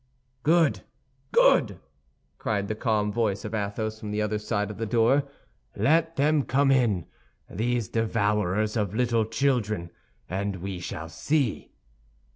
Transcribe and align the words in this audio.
"Good, 0.41 0.81
good!" 1.31 1.79
cried 2.39 2.67
the 2.67 2.73
calm 2.73 3.11
voice 3.11 3.45
of 3.45 3.53
Athos, 3.53 3.99
from 3.99 4.09
the 4.09 4.19
other 4.19 4.39
side 4.39 4.71
of 4.71 4.77
the 4.79 4.87
door, 4.87 5.25
"let 5.75 6.15
them 6.15 6.39
just 6.41 6.47
come 6.49 6.71
in, 6.71 7.05
these 7.47 7.87
devourers 7.87 8.75
of 8.75 8.95
little 8.95 9.25
children, 9.25 9.91
and 10.27 10.55
we 10.55 10.79
shall 10.79 11.07
see!" 11.07 11.73